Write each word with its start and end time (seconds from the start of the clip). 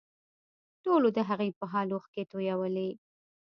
ټولو 0.83 1.07
د 1.17 1.19
هغې 1.29 1.49
په 1.59 1.65
حال 1.71 1.87
اوښکې 1.95 2.23
تویولې 2.31 2.89